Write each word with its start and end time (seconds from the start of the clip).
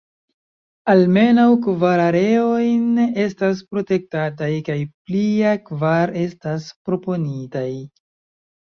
Almenaŭ 0.93 1.45
kvar 1.65 2.01
areojn 2.05 3.03
estas 3.27 3.63
protektataj 3.75 4.51
kaj 4.73 4.81
plia 4.89 5.55
kvar 5.71 6.19
estas 6.27 6.71
proponitaj. 6.91 7.71